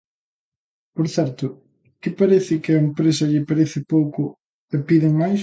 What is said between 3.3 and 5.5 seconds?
lle parece pouco e piden máis.